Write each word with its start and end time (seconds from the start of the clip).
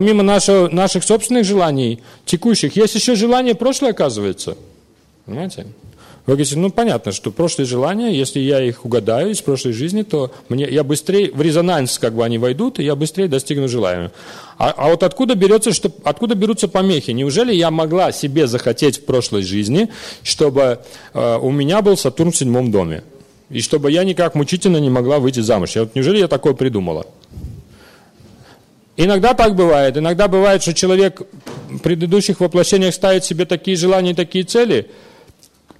Помимо 0.00 0.22
нашего, 0.22 0.68
наших 0.68 1.02
собственных 1.02 1.44
желаний, 1.44 1.98
текущих, 2.24 2.76
есть 2.76 2.94
еще 2.94 3.16
желание 3.16 3.56
прошлое, 3.56 3.90
оказывается. 3.90 4.56
Понимаете? 5.26 5.66
Вы 6.24 6.34
говорите, 6.34 6.56
ну 6.56 6.70
понятно, 6.70 7.10
что 7.10 7.32
прошлые 7.32 7.66
желания, 7.66 8.16
если 8.16 8.38
я 8.38 8.62
их 8.62 8.84
угадаю 8.84 9.32
из 9.32 9.40
прошлой 9.40 9.72
жизни, 9.72 10.02
то 10.02 10.30
мне, 10.48 10.68
я 10.70 10.84
быстрее, 10.84 11.32
в 11.32 11.42
резонанс 11.42 11.98
как 11.98 12.14
бы 12.14 12.24
они 12.24 12.38
войдут, 12.38 12.78
и 12.78 12.84
я 12.84 12.94
быстрее 12.94 13.26
достигну 13.26 13.66
желаемого. 13.66 14.12
А, 14.56 14.70
а 14.70 14.88
вот 14.90 15.02
откуда, 15.02 15.34
берется, 15.34 15.72
что, 15.72 15.90
откуда 16.04 16.36
берутся 16.36 16.68
помехи? 16.68 17.10
Неужели 17.10 17.52
я 17.52 17.72
могла 17.72 18.12
себе 18.12 18.46
захотеть 18.46 18.98
в 18.98 19.04
прошлой 19.04 19.42
жизни, 19.42 19.88
чтобы 20.22 20.78
э, 21.12 21.38
у 21.42 21.50
меня 21.50 21.82
был 21.82 21.96
Сатурн 21.96 22.30
в 22.30 22.36
седьмом 22.36 22.70
доме? 22.70 23.02
И 23.50 23.60
чтобы 23.62 23.90
я 23.90 24.04
никак 24.04 24.36
мучительно 24.36 24.76
не 24.76 24.90
могла 24.90 25.18
выйти 25.18 25.40
замуж? 25.40 25.72
Я, 25.74 25.82
вот, 25.82 25.96
неужели 25.96 26.18
я 26.18 26.28
такое 26.28 26.52
придумала? 26.52 27.04
Иногда 29.00 29.32
так 29.32 29.54
бывает. 29.54 29.96
Иногда 29.96 30.26
бывает, 30.26 30.60
что 30.60 30.74
человек 30.74 31.22
в 31.70 31.78
предыдущих 31.78 32.40
воплощениях 32.40 32.92
ставит 32.92 33.24
себе 33.24 33.44
такие 33.44 33.76
желания, 33.76 34.12
такие 34.12 34.44
цели, 34.44 34.90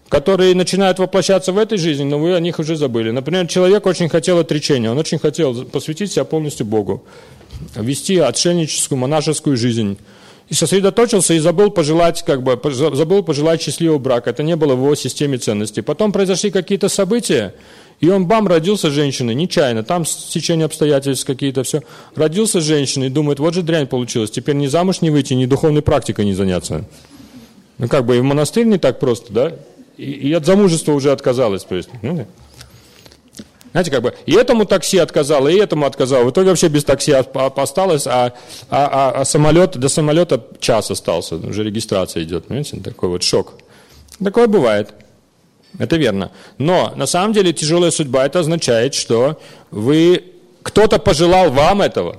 которые 0.08 0.54
начинают 0.54 1.00
воплощаться 1.00 1.52
в 1.52 1.58
этой 1.58 1.78
жизни, 1.78 2.04
но 2.04 2.20
вы 2.20 2.36
о 2.36 2.40
них 2.40 2.60
уже 2.60 2.76
забыли. 2.76 3.10
Например, 3.10 3.48
человек 3.48 3.86
очень 3.86 4.08
хотел 4.08 4.38
отречения, 4.38 4.88
он 4.88 4.98
очень 4.98 5.18
хотел 5.18 5.64
посвятить 5.64 6.12
себя 6.12 6.24
полностью 6.24 6.64
Богу, 6.64 7.02
вести 7.74 8.18
отшельническую, 8.18 8.96
монашескую 9.00 9.56
жизнь. 9.56 9.98
И 10.48 10.54
сосредоточился 10.54 11.34
и 11.34 11.40
забыл 11.40 11.72
пожелать, 11.72 12.22
как 12.22 12.44
бы, 12.44 12.58
забыл 12.72 13.24
пожелать 13.24 13.60
счастливого 13.60 13.98
брака. 13.98 14.30
Это 14.30 14.44
не 14.44 14.54
было 14.54 14.76
в 14.76 14.78
его 14.78 14.94
системе 14.94 15.38
ценностей. 15.38 15.82
Потом 15.82 16.12
произошли 16.12 16.52
какие-то 16.52 16.88
события, 16.88 17.52
и 18.00 18.08
он, 18.08 18.26
бам, 18.26 18.46
родился 18.46 18.90
женщиной, 18.90 19.34
нечаянно, 19.34 19.82
там 19.82 20.04
течение 20.04 20.66
обстоятельств 20.66 21.26
какие-то, 21.26 21.64
все. 21.64 21.82
Родился 22.14 22.60
женщиной, 22.60 23.10
думает, 23.10 23.40
вот 23.40 23.54
же 23.54 23.62
дрянь 23.62 23.86
получилась, 23.86 24.30
теперь 24.30 24.54
ни 24.54 24.68
замуж 24.68 25.00
не 25.00 25.10
выйти, 25.10 25.34
ни 25.34 25.46
духовной 25.46 25.82
практикой 25.82 26.24
не 26.24 26.34
заняться. 26.34 26.84
Ну, 27.78 27.88
как 27.88 28.06
бы 28.06 28.16
и 28.16 28.20
в 28.20 28.24
монастырь 28.24 28.66
не 28.66 28.78
так 28.78 29.00
просто, 29.00 29.32
да? 29.32 29.52
И, 29.96 30.10
и 30.10 30.32
от 30.32 30.46
замужества 30.46 30.92
уже 30.92 31.10
отказалась, 31.10 31.64
то 31.64 31.74
есть. 31.74 31.90
Ну, 32.02 32.26
знаете, 33.72 33.90
как 33.90 34.02
бы 34.02 34.14
и 34.26 34.32
этому 34.32 34.64
такси 34.64 34.98
отказала, 34.98 35.48
и 35.48 35.56
этому 35.56 35.84
отказала. 35.86 36.24
В 36.24 36.30
итоге 36.30 36.48
вообще 36.48 36.68
без 36.68 36.84
такси 36.84 37.12
осталось, 37.12 38.06
а, 38.06 38.32
а, 38.70 38.86
а, 38.86 39.20
а 39.20 39.24
самолет, 39.24 39.76
до 39.76 39.88
самолета 39.88 40.42
час 40.60 40.90
остался, 40.90 41.36
уже 41.36 41.64
регистрация 41.64 42.22
идет. 42.22 42.46
Понимаете, 42.46 42.78
такой 42.78 43.08
вот 43.08 43.22
шок. 43.22 43.54
Такое 44.22 44.46
бывает. 44.46 44.94
Это 45.78 45.96
верно. 45.96 46.32
Но 46.56 46.92
на 46.96 47.06
самом 47.06 47.32
деле 47.32 47.52
тяжелая 47.52 47.90
судьба 47.90 48.24
это 48.26 48.40
означает, 48.40 48.94
что 48.94 49.40
вы 49.70 50.24
кто-то 50.62 50.98
пожелал 50.98 51.50
вам 51.50 51.82
этого. 51.82 52.14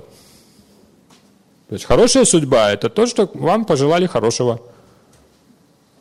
То 1.68 1.74
есть 1.74 1.84
хорошая 1.84 2.24
судьба 2.24 2.72
это 2.72 2.88
то, 2.88 3.06
что 3.06 3.30
вам 3.34 3.64
пожелали 3.64 4.06
хорошего. 4.06 4.60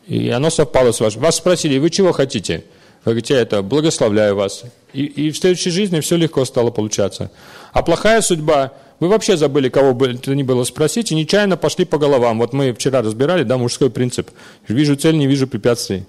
И 0.08 0.30
оно 0.30 0.50
совпало 0.50 0.92
с 0.92 1.00
вашим. 1.00 1.22
Вас 1.22 1.36
спросили, 1.36 1.77
вы 1.77 1.89
чего 1.89 2.11
хотите? 2.11 2.66
Вы 3.05 3.11
говорите, 3.11 3.36
это 3.36 3.61
благословляю 3.61 4.36
вас. 4.36 4.64
И, 4.94 5.05
и 5.05 5.31
в 5.31 5.38
следующей 5.38 5.70
жизни 5.70 6.00
все 6.00 6.16
легко 6.16 6.44
стало 6.45 6.72
получаться. 6.72 7.30
А 7.72 7.83
плохая 7.83 8.22
судьба, 8.22 8.73
вы 9.00 9.08
вообще 9.08 9.38
забыли, 9.38 9.70
кого 9.70 9.94
бы 9.94 10.08
это 10.08 10.36
ни 10.36 10.44
было 10.44 10.64
спросить, 10.64 11.11
и 11.11 11.16
нечаянно 11.16 11.55
пошли 11.58 11.86
по 11.86 11.97
головам. 11.97 12.39
Вот 12.39 12.53
мы 12.53 12.73
вчера 12.73 13.02
разбирали, 13.02 13.44
да, 13.44 13.58
мужской 13.58 13.89
принцип. 13.89 14.31
Вижу 14.67 14.95
цель, 14.95 15.17
не 15.17 15.27
вижу 15.27 15.47
препятствий. 15.47 16.05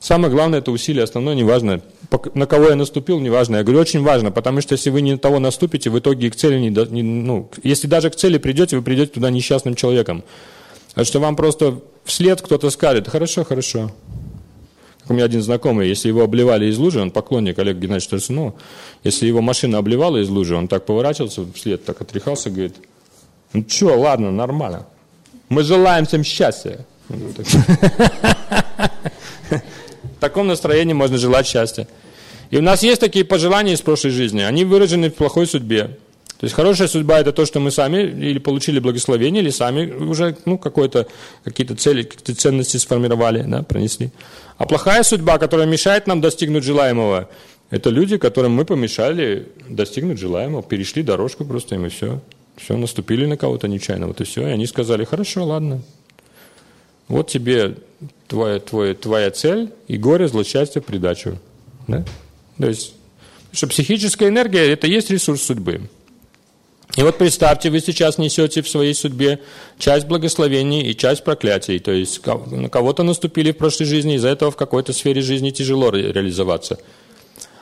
Самое 0.00 0.32
главное 0.32 0.60
это 0.60 0.70
усилие, 0.70 1.02
основное 1.02 1.34
неважно. 1.34 1.80
На 2.34 2.46
кого 2.46 2.68
я 2.68 2.76
наступил, 2.76 3.18
неважно. 3.18 3.56
Я 3.56 3.64
говорю, 3.64 3.80
очень 3.80 4.02
важно, 4.02 4.30
потому 4.30 4.60
что 4.60 4.74
если 4.74 4.90
вы 4.90 5.00
не 5.00 5.12
на 5.12 5.18
того 5.18 5.40
наступите, 5.40 5.90
в 5.90 5.98
итоге 5.98 6.30
к 6.30 6.36
цели 6.36 6.58
не, 6.58 6.70
не 6.70 7.02
ну, 7.02 7.50
если 7.64 7.88
даже 7.88 8.10
к 8.10 8.16
цели 8.16 8.38
придете, 8.38 8.76
вы 8.76 8.82
придете 8.82 9.12
туда 9.12 9.30
несчастным 9.30 9.74
человеком. 9.74 10.22
А 10.94 11.04
что 11.04 11.18
вам 11.18 11.34
просто 11.34 11.80
вслед 12.04 12.40
кто-то 12.40 12.70
скажет, 12.70 13.08
хорошо, 13.08 13.44
хорошо. 13.44 13.90
Как 15.00 15.10
у 15.10 15.14
меня 15.14 15.24
один 15.24 15.42
знакомый, 15.42 15.88
если 15.88 16.08
его 16.08 16.22
обливали 16.22 16.66
из 16.66 16.78
лужи, 16.78 17.00
он 17.00 17.10
поклонник 17.10 17.58
Олега 17.58 17.80
Геннадьевича 17.80 18.10
Тарсунова, 18.10 18.54
если 19.02 19.26
его 19.26 19.40
машина 19.40 19.78
обливала 19.78 20.18
из 20.18 20.28
лужи, 20.28 20.54
он 20.54 20.68
так 20.68 20.86
поворачивался 20.86 21.44
вслед, 21.54 21.84
так 21.84 22.00
отряхался, 22.00 22.50
говорит, 22.50 22.76
ну 23.52 23.64
что, 23.66 23.98
ладно, 23.98 24.30
нормально. 24.30 24.86
Мы 25.48 25.64
желаем 25.64 26.06
всем 26.06 26.22
счастья. 26.22 26.86
В 30.18 30.20
таком 30.20 30.48
настроении 30.48 30.94
можно 30.94 31.16
желать 31.16 31.46
счастья. 31.46 31.86
И 32.50 32.58
у 32.58 32.62
нас 32.62 32.82
есть 32.82 33.00
такие 33.00 33.24
пожелания 33.24 33.74
из 33.74 33.80
прошлой 33.80 34.10
жизни, 34.10 34.40
они 34.40 34.64
выражены 34.64 35.10
в 35.10 35.14
плохой 35.14 35.46
судьбе. 35.46 35.96
То 36.40 36.44
есть 36.44 36.54
хорошая 36.54 36.88
судьба 36.88 37.20
это 37.20 37.32
то, 37.32 37.46
что 37.46 37.60
мы 37.60 37.70
сами 37.70 38.02
или 38.02 38.38
получили 38.38 38.80
благословение, 38.80 39.42
или 39.42 39.50
сами 39.50 39.92
уже 39.92 40.36
ну, 40.44 40.58
какое-то, 40.58 41.06
какие-то 41.44 41.76
цели, 41.76 42.02
какие-то 42.02 42.34
ценности 42.34 42.78
сформировали, 42.78 43.42
да, 43.42 43.62
пронесли. 43.62 44.10
А 44.56 44.66
плохая 44.66 45.04
судьба, 45.04 45.38
которая 45.38 45.68
мешает 45.68 46.08
нам 46.08 46.20
достигнуть 46.20 46.64
желаемого, 46.64 47.28
это 47.70 47.90
люди, 47.90 48.18
которым 48.18 48.52
мы 48.52 48.64
помешали 48.64 49.48
достигнуть 49.68 50.18
желаемого, 50.18 50.64
перешли 50.64 51.04
дорожку 51.04 51.44
просто 51.44 51.76
им 51.76 51.86
и 51.86 51.90
все. 51.90 52.20
Все, 52.56 52.76
наступили 52.76 53.24
на 53.26 53.36
кого-то 53.36 53.68
нечаянно, 53.68 54.08
вот 54.08 54.20
и 54.20 54.24
все. 54.24 54.42
И 54.48 54.50
они 54.50 54.66
сказали, 54.66 55.04
хорошо, 55.04 55.44
ладно, 55.44 55.82
вот 57.08 57.28
тебе 57.28 57.76
твоя, 58.26 58.60
твоя, 58.60 58.94
твоя 58.94 59.30
цель 59.30 59.72
и 59.88 59.96
горе, 59.96 60.28
злосчастье, 60.28 60.80
придачу. 60.80 61.38
Да? 61.86 62.04
То 62.58 62.68
есть, 62.68 62.94
что 63.52 63.66
психическая 63.66 64.28
энергия– 64.28 64.70
это 64.72 64.86
есть 64.86 65.10
ресурс 65.10 65.42
судьбы. 65.42 65.88
И 66.96 67.02
вот 67.02 67.16
представьте, 67.18 67.70
вы 67.70 67.80
сейчас 67.80 68.18
несете 68.18 68.62
в 68.62 68.68
своей 68.68 68.94
судьбе 68.94 69.40
часть 69.78 70.06
благословений 70.06 70.82
и 70.82 70.96
часть 70.96 71.22
проклятий. 71.22 71.78
То 71.78 71.92
есть 71.92 72.24
на 72.26 72.68
кого-то 72.68 73.02
наступили 73.02 73.52
в 73.52 73.56
прошлой 73.58 73.86
жизни, 73.86 74.16
из-за 74.16 74.28
этого 74.28 74.50
в 74.50 74.56
какой-то 74.56 74.92
сфере 74.92 75.20
жизни 75.20 75.50
тяжело 75.50 75.90
реализоваться. 75.90 76.78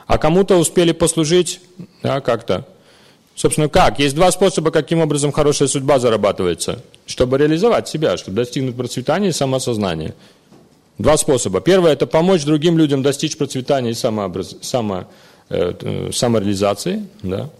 А 0.07 0.17
кому-то 0.17 0.55
успели 0.55 0.91
послужить 0.91 1.59
да, 2.01 2.21
как-то. 2.21 2.65
Собственно, 3.37 3.69
как? 3.69 3.99
Есть 3.99 4.15
два 4.15 4.31
способа, 4.31 4.71
каким 4.71 4.99
образом 4.99 5.31
хорошая 5.31 5.67
судьба 5.67 5.99
зарабатывается. 5.99 6.81
Чтобы 7.05 7.37
реализовать 7.37 7.87
себя, 7.87 8.17
чтобы 8.17 8.35
достигнуть 8.35 8.75
процветания 8.75 9.29
и 9.29 9.31
самосознания. 9.31 10.15
Два 10.97 11.17
способа. 11.17 11.61
Первое– 11.61 11.91
это 11.93 12.07
помочь 12.07 12.43
другим 12.45 12.79
людям 12.79 13.03
достичь 13.03 13.37
процветания 13.37 13.91
и 13.91 13.93
самообраз... 13.93 14.55
само... 14.61 15.05
э, 15.49 15.73
э 15.79 16.11
самореализации. 16.11 17.05
Да? 17.21 17.51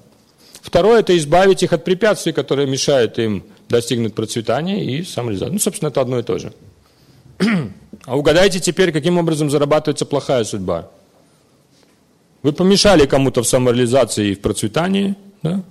Второе– 0.64 1.00
это 1.02 1.16
избавить 1.16 1.62
их 1.62 1.74
от 1.74 1.84
препятствий, 1.84 2.34
которые 2.34 2.68
мешают 2.68 3.20
им 3.20 3.44
достигнуть 3.70 4.16
процветания 4.16 4.84
и 4.84 5.04
самореализации. 5.04 5.54
Ну, 5.54 5.60
собственно, 5.60 5.90
это 5.90 6.02
одно 6.02 6.18
и 6.18 6.24
то 6.24 6.40
же. 6.40 6.54
А 8.06 8.18
угадайте 8.18 8.60
теперь, 8.60 8.92
каким 8.92 9.20
образом 9.20 9.52
зарабатывается 9.52 10.08
плохая 10.08 10.44
судьба. 10.44 10.90
Вы 12.42 12.52
помешали 12.52 13.06
кому-то 13.06 13.44
в 13.44 13.48
самореализации 13.48 14.30
и 14.30 14.34
в 14.34 14.42
процветании, 14.42 15.16
да? 15.42 15.64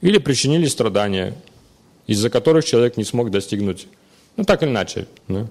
или 0.00 0.18
причинили 0.18 0.66
страдания, 0.66 1.34
из-за 2.06 2.30
которых 2.30 2.64
человек 2.64 2.96
не 2.96 3.04
смог 3.04 3.30
достигнуть, 3.30 3.86
ну 4.36 4.44
так 4.44 4.62
или 4.62 4.70
иначе. 4.70 5.06
Да? 5.28 5.46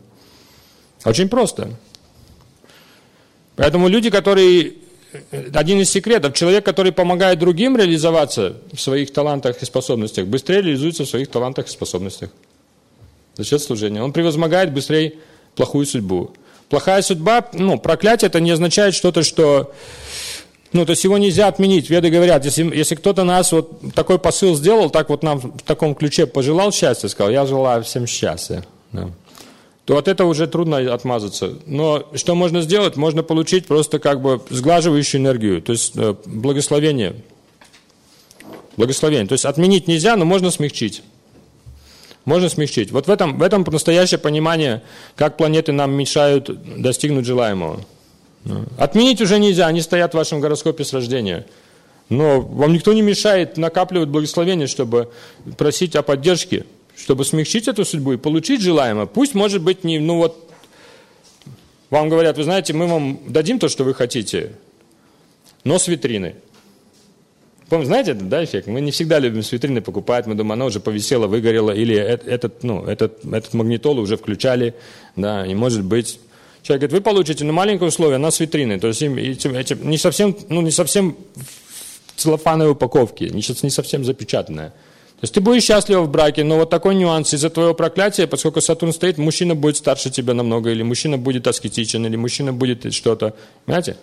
Очень 1.05 1.29
просто. 1.29 1.71
Поэтому 3.55 3.87
люди, 3.87 4.09
которые... 4.09 4.73
Один 5.53 5.79
из 5.79 5.89
секретов, 5.89 6.33
человек, 6.33 6.65
который 6.65 6.91
помогает 6.91 7.39
другим 7.39 7.77
реализоваться 7.77 8.57
в 8.73 8.79
своих 8.79 9.11
талантах 9.13 9.61
и 9.61 9.65
способностях, 9.65 10.27
быстрее 10.27 10.61
реализуется 10.61 11.05
в 11.05 11.09
своих 11.09 11.29
талантах 11.29 11.67
и 11.67 11.69
способностях. 11.69 12.29
За 13.35 13.43
счет 13.43 13.61
служения. 13.61 14.03
Он 14.03 14.11
превозмогает 14.11 14.73
быстрее 14.73 15.13
плохую 15.55 15.85
судьбу. 15.85 16.31
Плохая 16.69 17.01
судьба, 17.01 17.49
ну, 17.53 17.79
проклятие, 17.79 18.27
это 18.27 18.39
не 18.39 18.51
означает 18.51 18.93
что-то, 18.93 19.23
что... 19.23 19.73
Ну, 20.73 20.85
то 20.85 20.91
есть 20.91 21.03
его 21.03 21.17
нельзя 21.17 21.47
отменить. 21.47 21.89
Веды 21.89 22.09
говорят, 22.09 22.43
если, 22.45 22.63
если 22.75 22.95
кто-то 22.95 23.23
нас 23.23 23.51
вот 23.51 23.93
такой 23.93 24.19
посыл 24.19 24.55
сделал, 24.55 24.89
так 24.89 25.09
вот 25.09 25.23
нам 25.23 25.39
в 25.39 25.61
таком 25.63 25.95
ключе 25.95 26.25
пожелал 26.25 26.71
счастья, 26.71 27.07
сказал, 27.07 27.31
я 27.31 27.45
желаю 27.45 27.83
всем 27.83 28.05
счастья. 28.05 28.65
Да 28.91 29.09
то 29.87 29.97
от 29.97 30.09
этого 30.09 30.27
уже 30.27 30.47
трудно 30.47 30.93
отмазаться. 30.93 31.59
Но 31.65 32.09
что 32.13 32.35
можно 32.35 32.59
сделать? 32.59 32.97
Можно 32.97 33.23
получить 33.23 33.67
просто 33.67 33.99
как 33.99 34.21
бы 34.21 34.41
сглаживающую 34.49 35.21
энергию, 35.21 35.61
то 35.61 35.71
есть 35.71 35.93
э, 35.95 36.13
благословение. 36.25 37.15
Благословение. 38.75 39.27
То 39.27 39.31
есть 39.31 39.45
отменить 39.45 39.87
нельзя, 39.87 40.17
но 40.17 40.25
можно 40.25 40.51
смягчить. 40.51 41.03
Можно 42.25 42.49
смягчить. 42.49 42.91
Вот 42.91 43.07
в 43.07 43.09
этом, 43.09 43.37
в 43.37 43.41
этом 43.41 43.63
настоящее 43.63 44.17
понимание, 44.17 44.83
как 45.15 45.37
планеты 45.37 45.71
нам 45.71 45.93
мешают 45.93 46.49
достигнуть 46.81 47.25
желаемого. 47.25 47.79
Отменить 48.77 49.21
уже 49.21 49.39
нельзя, 49.39 49.67
они 49.67 49.81
стоят 49.81 50.13
в 50.13 50.17
вашем 50.17 50.39
гороскопе 50.39 50.83
с 50.83 50.93
рождения. 50.93 51.45
Но 52.09 52.41
вам 52.41 52.73
никто 52.73 52.93
не 52.93 53.01
мешает 53.01 53.57
накапливать 53.57 54.09
благословение, 54.09 54.67
чтобы 54.67 55.11
просить 55.57 55.95
о 55.95 56.03
поддержке 56.03 56.65
чтобы 56.97 57.23
смягчить 57.23 57.67
эту 57.67 57.85
судьбу 57.85 58.13
и 58.13 58.17
получить 58.17 58.61
желаемое. 58.61 59.05
Пусть, 59.05 59.35
может 59.35 59.61
быть, 59.61 59.83
не, 59.83 59.99
ну 59.99 60.17
вот, 60.17 60.51
вам 61.89 62.09
говорят, 62.09 62.37
вы 62.37 62.43
знаете, 62.43 62.73
мы 62.73 62.87
вам 62.87 63.19
дадим 63.27 63.59
то, 63.59 63.69
что 63.69 63.83
вы 63.83 63.93
хотите, 63.93 64.53
но 65.63 65.77
с 65.77 65.87
витрины. 65.87 66.35
Помните, 67.69 67.87
знаете 67.87 68.13
да, 68.13 68.43
эффект? 68.43 68.67
Мы 68.67 68.81
не 68.81 68.91
всегда 68.91 69.19
любим 69.19 69.43
с 69.43 69.51
витрины 69.51 69.81
покупать, 69.81 70.25
мы 70.25 70.35
думаем, 70.35 70.53
она 70.53 70.65
уже 70.65 70.79
повисела, 70.79 71.27
выгорела, 71.27 71.71
или 71.71 71.95
этот, 71.95 72.63
ну, 72.63 72.85
этот, 72.85 73.23
этот 73.25 73.53
магнитол 73.53 73.99
уже 73.99 74.17
включали, 74.17 74.73
да, 75.15 75.45
и 75.45 75.53
может 75.53 75.83
быть... 75.83 76.19
Человек 76.63 76.81
говорит, 76.81 76.93
вы 76.93 77.01
получите 77.01 77.45
на 77.45 77.53
маленькое 77.53 77.89
условие, 77.89 78.15
она 78.15 78.31
с 78.31 78.39
витрины, 78.39 78.79
то 78.79 78.87
есть 78.87 79.01
эти, 79.01 79.47
эти, 79.47 79.73
не 79.73 79.97
совсем, 79.97 80.35
ну, 80.49 80.61
не 80.61 80.71
совсем 80.71 81.15
в 82.15 82.19
целлофановой 82.19 82.71
упаковке, 82.71 83.29
не, 83.29 83.43
не 83.63 83.69
совсем 83.69 84.03
запечатанная. 84.03 84.69
То 84.69 85.23
есть 85.23 85.33
ты 85.33 85.41
будешь 85.41 85.63
счастлив 85.63 85.99
в 85.99 86.09
браке, 86.11 86.43
но 86.43 86.57
вот 86.57 86.69
такой 86.69 86.93
нюанс 86.93 87.33
из-за 87.33 87.49
твоего 87.49 87.73
проклятия, 87.73 88.27
поскольку 88.27 88.61
Сатурн 88.61 88.93
стоит, 88.93 89.17
мужчина 89.17 89.55
будет 89.55 89.77
старше 89.77 90.11
тебя 90.11 90.35
намного, 90.35 90.69
или 90.69 90.83
мужчина 90.83 91.17
будет 91.17 91.47
аскетичен, 91.47 92.05
или 92.05 92.15
мужчина 92.15 92.53
будет 92.53 92.93
что-то. 92.93 93.33
Понимаете? 93.65 93.97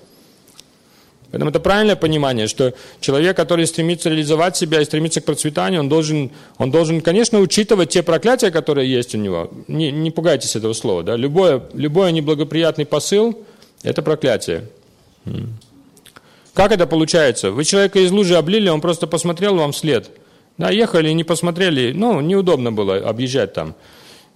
Поэтому 1.35 1.51
это 1.51 1.59
правильное 1.59 1.97
понимание, 1.97 2.47
что 2.47 2.75
человек, 3.01 3.37
который 3.37 3.67
стремится 3.67 4.09
реализовать 4.09 4.57
себя 4.57 4.81
и 4.81 4.85
стремится 4.85 5.21
к 5.21 5.25
процветанию, 5.25 5.81
он 5.81 5.89
должен, 5.89 6.31
он 6.59 6.71
должен 6.71 7.01
конечно, 7.01 7.41
учитывать 7.41 7.89
те 7.89 8.05
проклятия, 8.05 8.53
которые 8.53 8.89
есть 8.89 9.17
у 9.17 9.19
него. 9.19 9.51
Не, 9.67 9.91
не 9.91 10.13
пугайтесь 10.13 10.55
этого 10.55 10.75
слова. 10.75 11.03
Да? 11.03 11.17
Любое, 11.17 11.61
любой 11.73 12.13
неблагоприятный 12.13 12.87
посыл– 12.87 13.37
это 13.83 14.01
проклятие. 14.01 14.69
Как 16.55 16.71
это 16.71 16.87
получается? 16.87 17.51
Вы 17.51 17.65
человека 17.65 17.99
из 17.99 18.13
лужи 18.13 18.37
облили, 18.37 18.69
он 18.69 18.81
просто 18.81 19.09
посмотрел 19.09 19.57
вам 19.57 19.73
вслед. 19.73 20.11
Да, 20.57 20.71
ехали 20.71 21.11
не 21.11 21.25
посмотрели, 21.25 21.91
ну, 21.91 22.21
неудобно 22.21 22.71
было 22.71 22.99
объезжать 22.99 23.55
там. 23.55 23.75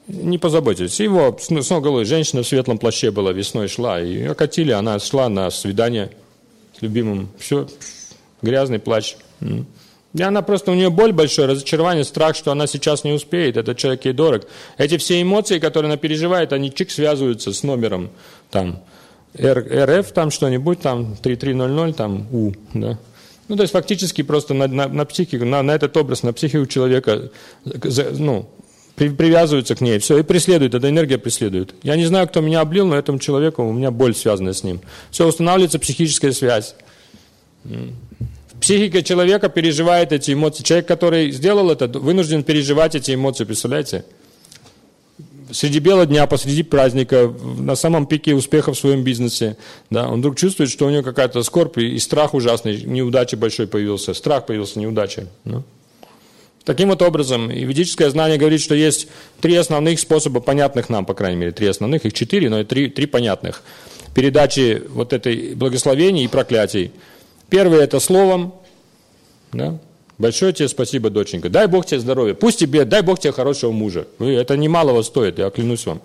Не 0.09 0.39
позаботились. 0.39 0.99
Его 0.99 1.39
с 1.39 1.69
головой 1.69 2.07
женщина 2.07 2.43
в 2.43 2.49
светлом 2.49 2.79
плаще 2.79 3.13
была, 3.13 3.31
весной 3.31 3.69
шла, 3.69 4.01
и 4.01 4.25
окатили, 4.25 4.73
она 4.73 4.99
шла 4.99 5.29
на 5.29 5.49
свидание– 5.53 6.11
любимым. 6.81 7.29
Все, 7.39 7.69
грязный 8.43 8.79
плач. 8.79 9.17
И 10.15 10.23
она 10.23 10.43
просто, 10.43 10.73
у 10.73 10.75
нее 10.75 10.91
боль 10.91 11.13
большая, 11.13 11.47
разочарование, 11.47 12.05
страх, 12.05 12.35
что 12.35 12.51
она 12.51 12.67
сейчас 12.67 13.05
не 13.05 13.13
успеет, 13.13 13.57
этот 13.57 13.77
человек 13.77 14.05
ей 14.07 14.15
дорог. 14.15 14.47
Эти 14.79 14.97
все 14.97 15.21
эмоции, 15.21 15.59
которые 15.59 15.91
она 15.91 15.97
переживает, 15.99 16.53
они 16.53 16.73
чик 16.73 16.91
связываются 16.91 17.53
с 17.53 17.63
номером 17.63 18.11
там 18.51 18.83
РФ, 19.39 20.11
там 20.13 20.31
что-нибудь, 20.31 20.81
там 20.81 21.17
3300, 21.17 21.93
там 21.93 22.27
У, 22.33 22.53
да. 22.73 22.99
Ну, 23.49 23.57
то 23.57 23.63
есть 23.63 23.73
фактически 23.73 24.23
просто 24.23 24.55
на, 24.55 24.67
на, 24.67 24.89
на 24.89 25.05
психику, 25.05 25.45
на, 25.45 25.63
на 25.63 25.73
этот 25.73 25.97
образ, 25.97 26.23
на 26.23 26.33
психику 26.33 26.67
человека, 26.67 27.31
ну, 27.65 28.49
при, 28.99 29.11
привязываются 29.11 29.77
к 29.77 29.81
ней, 29.81 29.99
все, 30.01 30.19
и 30.19 30.23
преследуют, 30.23 30.75
эта 30.75 30.89
энергия 30.89 31.19
преследует. 31.19 31.75
Я 31.85 31.97
не 31.97 32.05
знаю, 32.05 32.27
кто 32.27 32.41
меня 32.41 32.61
облил, 32.61 32.87
но 32.87 32.97
этому 32.97 33.21
человеку 33.21 33.63
у 33.63 33.73
меня 33.73 33.93
боль 33.93 34.15
связана 34.15 34.53
с 34.53 34.65
ним. 34.65 34.81
Все, 35.11 35.27
устанавливается 35.27 35.79
психическая 35.79 36.33
связь. 36.33 36.75
Психика 38.61 39.03
человека 39.03 39.49
переживает 39.49 40.13
эти 40.13 40.33
эмоции. 40.33 40.65
Человек, 40.65 40.89
который 40.89 41.31
сделал 41.31 41.71
это, 41.71 41.87
вынужден 41.87 42.43
переживать 42.43 42.97
эти 42.97 43.15
эмоции, 43.15 43.45
представляете? 43.45 44.05
Среди 45.53 45.79
бела 45.79 46.05
дня, 46.05 46.27
посреди 46.27 46.65
праздника, 46.65 47.33
на 47.59 47.77
самом 47.77 48.07
пике 48.07 48.35
успеха 48.35 48.73
в 48.73 48.79
своем 48.79 49.05
бизнесе, 49.05 49.57
да, 49.91 50.09
он 50.09 50.19
вдруг 50.19 50.37
чувствует, 50.37 50.71
что 50.71 50.87
у 50.87 50.91
него 50.91 51.03
какая-то 51.03 51.43
скорбь 51.45 51.79
и 51.79 51.99
страх 52.01 52.35
ужасный, 52.35 52.83
неудача 52.83 53.37
большой 53.37 53.69
появился, 53.69 54.13
страх 54.13 54.45
появился, 54.45 54.81
неудача. 54.81 55.29
Ну? 55.45 55.63
Таким 56.65 56.89
вот 56.89 57.01
образом, 57.01 57.49
ведическое 57.49 58.11
знание 58.11 58.39
говорит, 58.39 58.61
что 58.61 58.75
есть 58.75 59.09
три 59.41 59.55
основных 59.57 59.99
способа, 59.99 60.41
понятных 60.41 60.89
нам, 60.89 61.07
по 61.07 61.15
крайней 61.15 61.39
мере, 61.39 61.53
три 61.53 61.67
основных, 61.67 62.05
их 62.05 62.13
четыре, 62.13 62.51
но 62.51 62.63
три, 62.65 62.89
три 62.89 63.07
понятных, 63.07 63.63
передачи 64.15 64.83
вот 64.89 65.13
этой 65.13 65.55
благословений 65.55 66.25
и 66.25 66.29
проклятий. 66.29 66.93
Первый– 67.49 67.81
это 67.83 68.01
словом, 68.01 68.55
да? 69.53 69.79
Большое 70.19 70.53
тебе 70.53 70.69
спасибо, 70.69 71.11
доченька. 71.11 71.49
Дай 71.49 71.69
Бог 71.69 71.87
тебе 71.87 72.01
здоровья. 72.01 72.35
Пусть 72.35 72.59
тебе, 72.59 72.85
дай 72.85 73.03
Бог 73.03 73.21
тебе 73.21 73.33
хорошего 73.33 73.71
мужа. 73.71 74.07
Это 74.19 74.57
немалого 74.57 75.03
стоит, 75.03 75.39
я 75.39 75.49
клянусь 75.51 75.87
вам. 75.87 76.03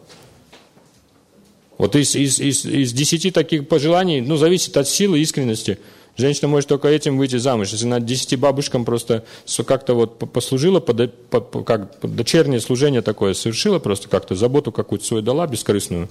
Вот 1.79 1.95
из, 1.95 2.15
из, 2.15 2.39
из, 2.39 2.65
из 2.65 2.94
десяти 2.94 3.31
таких 3.31 3.67
пожеланий, 3.67 4.21
ну, 4.21 4.38
зависит 4.38 4.77
от 4.77 4.88
силы, 4.88 5.19
искренности– 5.19 5.79
Женщина 6.15 6.48
может 6.48 6.69
только 6.69 6.88
этим 6.89 7.18
выйти 7.18 7.38
замуж. 7.38 7.71
Если 7.71 7.88
она 7.88 8.00
десяти 8.00 8.36
бабушкам 8.36 8.86
просто 8.86 9.24
как-то 9.65 9.95
вот 9.95 10.19
послужила, 10.31 10.80
под, 10.80 11.13
под, 11.30 11.65
как 11.65 11.98
дочернее 12.04 12.60
служение 12.60 13.01
такое 13.01 13.33
совершила, 13.33 13.80
просто 13.80 14.10
как-то 14.10 14.36
заботу 14.36 14.71
какую-то 14.71 15.06
свою 15.06 15.24
дала 15.24 15.48
бескорыстную. 15.48 16.10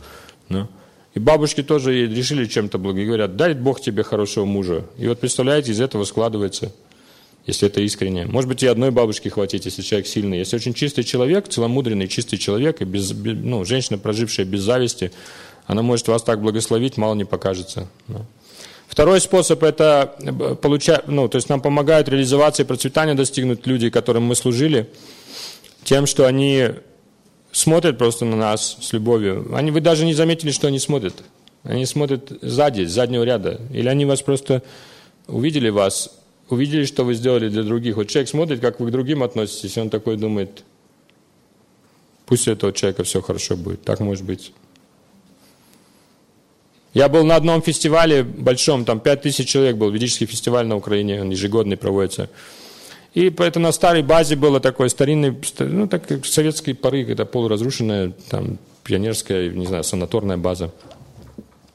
Да? 0.49 0.69
И 1.15 1.21
бабушки 1.21 1.63
тоже 1.63 2.07
решили 2.07 2.47
чем-то 2.47 2.79
говорят, 2.79 3.37
дай 3.37 3.55
Бог 3.55 3.81
тебе 3.81 4.03
хорошего 4.03 4.45
мужа. 4.45 4.85
И 4.99 5.07
вот 5.07 5.21
представляете, 5.21 5.71
из 5.71 5.81
этого 5.81 6.05
складывается, 6.05 6.73
если 7.47 7.69
это 7.69 7.81
искренне. 7.81 8.27
Может 8.27 8.49
быть, 8.49 8.63
и 8.65 8.67
одной 8.67 8.91
бабушки 8.91 9.29
хватит, 9.29 9.65
если 9.67 9.83
человек 9.83 10.09
сильный. 10.09 10.39
Если 10.39 10.57
очень 10.57 10.75
чистый 10.75 11.05
человек, 11.05 11.49
целомудренный, 11.49 12.09
чистый 12.09 12.39
человек, 12.39 12.81
и 12.81 12.85
без, 12.85 13.13
ну, 13.13 13.65
женщина, 13.65 13.99
прожившая 13.99 14.47
без 14.47 14.63
зависти, 14.63 15.13
она 15.67 15.83
может 15.83 16.09
вас 16.09 16.23
так 16.23 16.41
благословить, 16.41 16.97
мало 16.97 17.15
не 17.15 17.25
покажется. 17.25 17.89
Да? 18.09 18.23
Второй 18.93 19.23
способ– 19.23 19.63
это 19.63 20.15
э, 20.21 20.55
получать, 20.55 21.09
ну, 21.09 21.27
то 21.27 21.37
есть 21.37 21.49
нам 21.49 21.63
помогают 21.63 22.11
реализоваться 22.11 22.61
и 22.61 22.67
процветания 22.67 23.15
достигнуть 23.15 23.67
люди, 23.67 23.89
которым 23.89 24.25
мы 24.25 24.35
служили, 24.35 24.87
тем, 25.83 26.05
что 26.05 26.27
они 26.27 26.73
смотрят 27.53 27.97
просто 27.97 28.27
на 28.27 28.37
нас 28.37 28.77
с 28.83 28.93
любовью. 28.93 29.49
Они, 29.55 29.71
вы 29.71 29.81
даже 29.81 30.05
не 30.05 30.13
заметили, 30.13 30.51
что 30.51 30.67
они 30.67 30.79
смотрят. 30.79 31.15
Они 31.63 31.87
смотрят 31.87 32.33
сзади, 32.43 32.85
с 32.85 32.93
заднего 32.93 33.23
ряда. 33.23 33.63
Или 33.73 33.89
они 33.89 34.05
вас 34.05 34.21
просто 34.21 34.63
увидели 35.27 35.71
вас, 35.71 36.15
увидели, 36.51 36.85
что 36.85 37.05
вы 37.05 37.15
сделали 37.15 37.49
для 37.49 37.63
других. 37.63 37.97
Вот 37.97 38.09
человек 38.09 38.29
смотрит, 38.29 38.61
как 38.61 38.79
вы 38.79 38.89
к 38.89 38.91
другим 38.91 39.23
относитесь, 39.23 39.75
и 39.75 39.81
он 39.81 39.89
такой 39.89 40.19
думает, 40.19 40.65
пусть 42.27 42.47
у 42.47 42.51
этого 42.51 42.75
человека 42.75 43.05
все 43.05 43.23
хорошо 43.23 43.57
будет. 43.57 43.85
Так 43.85 44.01
может 44.01 44.27
быть. 44.27 44.53
Я 46.95 47.09
был 47.09 47.25
на 47.25 47.37
одном 47.37 47.63
фестивале 47.63 48.23
большом, 48.23 48.85
там 48.85 49.01
5000 49.01 49.49
человек 49.49 49.77
был, 49.77 49.91
ведический 49.91 50.27
фестиваль 50.27 50.67
на 50.67 50.77
Украине, 50.77 51.23
он 51.23 51.31
ежегодный 51.31 51.77
проводится. 51.77 52.29
И 53.15 53.33
это 53.39 53.61
на 53.61 53.73
старой 53.73 54.03
базе 54.03 54.37
было 54.37 54.61
такой 54.61 54.91
старинный, 54.91 55.37
ну, 55.59 55.87
так 55.87 56.07
как 56.07 56.27
советской 56.27 56.75
поры, 56.75 57.05
это 57.05 57.25
полуразрушенная, 57.25 58.13
там, 58.29 58.59
пионерская, 58.85 59.51
не 59.51 59.67
знаю, 59.67 59.85
санаторная 59.85 60.37
база. 60.37 60.71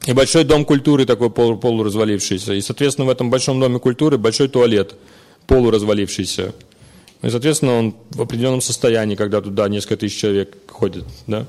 И 0.06 0.12
большой 0.12 0.44
дом 0.44 0.64
культуры 0.64 1.04
такой 1.04 1.30
полу, 1.30 1.56
полуразвалившийся. 1.56 2.54
И, 2.54 2.60
соответственно, 2.60 3.06
в 3.06 3.10
этом 3.10 3.30
большом 3.30 3.60
доме 3.60 3.78
культуры 3.78 4.18
большой 4.18 4.48
туалет 4.48 4.94
полуразвалившийся. 5.46 6.54
И, 7.22 7.30
соответственно, 7.30 7.78
он 7.78 7.94
в 8.10 8.22
определенном 8.22 8.60
состоянии, 8.60 9.16
когда 9.16 9.40
туда 9.40 9.68
несколько 9.68 9.96
тысяч 9.96 10.18
человек 10.18 10.56
ходит, 10.68 11.04
да. 11.26 11.44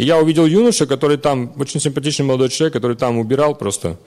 И 0.00 0.04
я 0.04 0.16
увидел 0.16 0.46
юноша, 0.46 0.86
который 0.86 1.18
там, 1.18 1.52
очень 1.58 1.78
симпатичный 1.78 2.24
молодой 2.24 2.48
человек, 2.48 2.72
который 2.72 2.96
там 2.96 3.18
убирал 3.18 3.54
просто. 3.54 3.98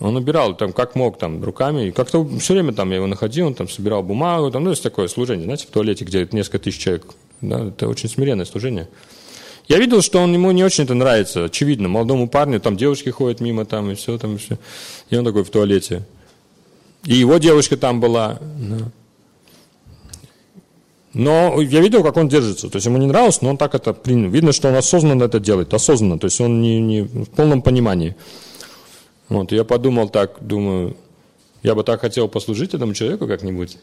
Он 0.00 0.14
убирал 0.16 0.54
там 0.54 0.74
как 0.74 0.96
мог, 0.96 1.18
там, 1.18 1.42
руками. 1.42 1.86
И 1.86 1.92
как-то 1.92 2.28
все 2.40 2.52
время 2.52 2.74
там 2.74 2.90
я 2.90 2.96
его 2.96 3.06
находил, 3.06 3.46
он 3.46 3.54
там 3.54 3.70
собирал 3.70 4.02
бумагу. 4.02 4.50
Там, 4.50 4.64
ну, 4.64 4.70
есть 4.70 4.82
такое 4.82 5.08
служение, 5.08 5.44
знаете, 5.44 5.66
в 5.66 5.70
туалете, 5.70 6.04
где 6.04 6.28
несколько 6.30 6.58
тысяч 6.58 6.80
человек. 6.80 7.06
Да, 7.40 7.68
это 7.68 7.88
очень 7.88 8.10
смиренное 8.10 8.44
служение. 8.44 8.86
Я 9.66 9.78
видел, 9.78 10.02
что 10.02 10.18
он, 10.18 10.34
ему 10.34 10.50
не 10.50 10.62
очень 10.62 10.84
это 10.84 10.92
нравится, 10.92 11.44
очевидно. 11.44 11.88
Молодому 11.88 12.28
парню, 12.28 12.60
там 12.60 12.76
девушки 12.76 13.08
ходят 13.08 13.40
мимо, 13.40 13.64
там, 13.64 13.90
и 13.90 13.94
все, 13.94 14.18
там, 14.18 14.34
и 14.34 14.36
все. 14.36 14.58
И 15.08 15.16
он 15.16 15.24
такой 15.24 15.42
в 15.42 15.48
туалете. 15.48 16.02
И 17.06 17.14
его 17.14 17.38
девушка 17.38 17.78
там 17.78 17.98
была. 17.98 18.40
Да. 18.58 18.90
Но 21.18 21.60
я 21.60 21.80
видел, 21.80 22.04
как 22.04 22.16
он 22.16 22.28
держится. 22.28 22.68
То 22.70 22.76
есть 22.76 22.86
ему 22.86 22.96
не 22.96 23.06
нравилось, 23.06 23.42
но 23.42 23.50
он 23.50 23.56
так 23.56 23.74
это 23.74 23.92
принял. 23.92 24.30
Видно, 24.30 24.52
что 24.52 24.68
он 24.68 24.76
осознанно 24.76 25.24
это 25.24 25.40
делает, 25.40 25.74
осознанно. 25.74 26.16
То 26.16 26.26
есть 26.26 26.40
он 26.40 26.62
не, 26.62 26.80
не 26.80 27.02
в 27.02 27.28
полном 27.30 27.60
понимании. 27.60 28.14
Вот, 29.28 29.50
я 29.50 29.64
подумал 29.64 30.10
так, 30.10 30.36
думаю, 30.40 30.96
я 31.64 31.74
бы 31.74 31.82
так 31.82 32.02
хотел 32.02 32.28
послужить 32.28 32.72
этому 32.72 32.94
человеку 32.94 33.26
как-нибудь. 33.26 33.78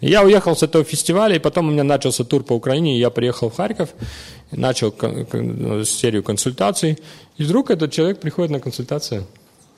Я 0.00 0.22
уехал 0.22 0.54
с 0.54 0.62
этого 0.62 0.84
фестиваля, 0.84 1.34
и 1.34 1.40
потом 1.40 1.68
у 1.68 1.70
меня 1.72 1.82
начался 1.82 2.22
тур 2.22 2.44
по 2.44 2.52
Украине, 2.52 2.96
и 2.96 3.00
я 3.00 3.10
приехал 3.10 3.50
в 3.50 3.56
Харьков, 3.56 3.88
начал 4.52 4.92
серию 5.84 6.22
консультаций, 6.22 6.98
и 7.36 7.42
вдруг 7.42 7.72
этот 7.72 7.90
человек 7.90 8.20
приходит 8.20 8.52
на 8.52 8.60
консультацию. 8.60 9.26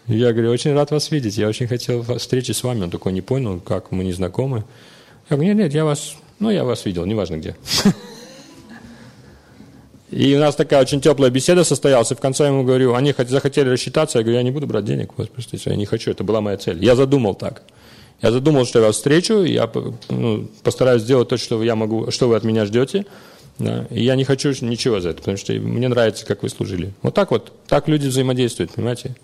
И 0.09 0.19
я 0.19 0.33
говорю, 0.35 0.51
очень 0.51 0.75
рад 0.75 0.91
вас 0.91 1.11
видеть, 1.11 1.39
я 1.39 1.49
очень 1.49 1.69
хотел 1.69 2.03
встречи 2.19 2.53
с 2.53 2.63
вами. 2.63 2.83
Он 2.83 2.91
такой 2.91 3.13
не 3.13 3.23
понял, 3.23 3.61
как 3.61 3.93
мы 3.93 4.05
не 4.05 4.13
знакомы. 4.13 4.65
Я 5.31 5.37
говорю, 5.37 5.55
нет, 5.55 5.65
нет, 5.65 5.75
я 5.75 5.87
вас 5.87 6.17
ну, 6.39 6.51
я 6.51 6.65
вас 6.65 6.85
видел, 6.85 7.07
неважно 7.07 7.37
где. 7.37 7.57
И 10.11 10.35
у 10.37 10.39
нас 10.39 10.55
такая 10.55 10.81
очень 10.83 11.01
теплая 11.01 11.31
беседа 11.31 11.65
состоялась, 11.65 12.13
и 12.13 12.15
в 12.15 12.21
конце 12.21 12.45
я 12.45 12.51
ему 12.51 12.63
говорю, 12.63 12.95
они 12.95 13.13
захотели 13.27 13.69
рассчитаться, 13.69 14.19
я 14.19 14.23
говорю, 14.23 14.39
я 14.39 14.45
не 14.45 14.53
буду 14.53 14.67
брать 14.67 14.85
денег, 14.85 15.11
вас, 15.19 15.27
просто 15.27 15.59
я 15.69 15.75
не 15.75 15.85
хочу, 15.85 16.13
это 16.13 16.23
была 16.23 16.41
моя 16.41 16.57
цель. 16.57 16.83
Я 16.83 16.95
задумал 16.95 17.35
так. 17.35 17.63
Я 18.23 18.31
задумал, 18.31 18.65
что 18.65 18.79
я 18.79 18.87
вас 18.87 18.97
встречу, 18.97 19.43
я 19.43 19.71
ну, 20.09 20.49
постараюсь 20.63 21.03
сделать 21.03 21.29
то, 21.29 21.37
что 21.37 21.63
я 21.63 21.75
могу, 21.75 22.11
что 22.13 22.29
вы 22.29 22.37
от 22.37 22.45
меня 22.45 22.65
ждете, 22.65 23.05
да, 23.59 23.87
и 23.91 24.03
я 24.03 24.15
не 24.15 24.25
хочу 24.25 24.53
ничего 24.61 25.01
за 25.01 25.11
это, 25.11 25.19
потому 25.19 25.37
что 25.37 25.53
мне 25.55 25.89
нравится, 25.89 26.25
как 26.25 26.43
вы 26.43 26.51
служили. 26.51 26.93
Вот 27.03 27.15
так 27.15 27.31
вот, 27.31 27.53
так 27.67 27.89
люди 27.89 28.07
взаимодействуют, 28.07 28.73
понимаете? 28.73 29.17